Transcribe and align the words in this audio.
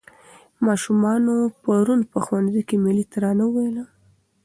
ماشومانو 0.65 1.33
پرون 1.63 1.99
په 2.11 2.17
ښوونځي 2.25 2.61
کې 2.67 2.75
ملي 2.85 3.05
ترانه 3.13 3.43
وویله. 3.47 3.83